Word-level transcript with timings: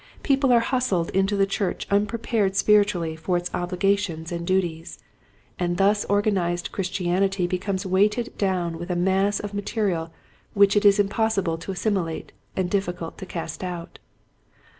People 0.23 0.51
are 0.51 0.61
hustled 0.61 1.11
into 1.11 1.35
the 1.37 1.45
church 1.45 1.85
unprepared 1.91 2.55
spiritually 2.55 3.15
for 3.15 3.37
its 3.37 3.53
obligations 3.53 4.31
Ii6 4.31 4.47
Quiet 4.47 4.47
Hints 4.47 4.47
to 4.47 4.47
Growing 4.47 4.61
Preachers. 4.63 4.97
and 4.97 5.11
duties, 5.11 5.57
and 5.59 5.77
thus 5.77 6.05
organized 6.05 6.71
Christianity 6.71 7.45
becomes 7.45 7.85
weighted 7.85 8.35
down 8.35 8.79
with 8.79 8.89
a 8.89 8.95
mass 8.95 9.39
of 9.39 9.53
material 9.53 10.11
which 10.55 10.75
it 10.75 10.85
is 10.85 10.99
impossible 10.99 11.59
to 11.59 11.71
assimi 11.71 12.03
late 12.03 12.31
and 12.55 12.67
difficult 12.71 13.19
to 13.19 13.27
cast 13.27 13.63
out. 13.63 13.99